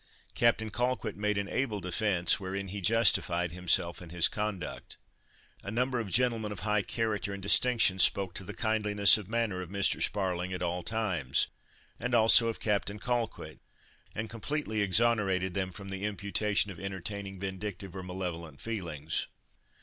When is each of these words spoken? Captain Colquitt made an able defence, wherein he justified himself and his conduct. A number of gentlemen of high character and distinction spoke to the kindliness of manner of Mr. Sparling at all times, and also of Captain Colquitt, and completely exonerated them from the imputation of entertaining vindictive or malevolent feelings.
Captain 0.33 0.71
Colquitt 0.71 1.15
made 1.15 1.37
an 1.37 1.47
able 1.47 1.79
defence, 1.79 2.39
wherein 2.39 2.69
he 2.69 2.81
justified 2.81 3.51
himself 3.51 4.01
and 4.01 4.11
his 4.11 4.27
conduct. 4.27 4.97
A 5.63 5.69
number 5.69 5.99
of 5.99 6.09
gentlemen 6.09 6.51
of 6.51 6.61
high 6.61 6.81
character 6.81 7.35
and 7.35 7.43
distinction 7.43 7.99
spoke 7.99 8.33
to 8.33 8.43
the 8.43 8.55
kindliness 8.55 9.19
of 9.19 9.29
manner 9.29 9.61
of 9.61 9.69
Mr. 9.69 10.01
Sparling 10.01 10.53
at 10.53 10.63
all 10.63 10.81
times, 10.81 11.49
and 11.99 12.15
also 12.15 12.47
of 12.47 12.59
Captain 12.59 12.97
Colquitt, 12.97 13.59
and 14.15 14.27
completely 14.27 14.81
exonerated 14.81 15.53
them 15.53 15.71
from 15.71 15.89
the 15.89 16.03
imputation 16.03 16.71
of 16.71 16.79
entertaining 16.79 17.39
vindictive 17.39 17.95
or 17.95 18.01
malevolent 18.01 18.59
feelings. 18.59 19.27